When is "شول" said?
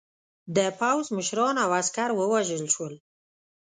2.73-2.93